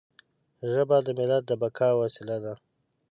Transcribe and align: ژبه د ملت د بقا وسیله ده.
ژبه 0.71 0.97
د 1.05 1.07
ملت 1.19 1.43
د 1.47 1.51
بقا 1.61 1.89
وسیله 2.01 2.37
ده. 2.43 2.53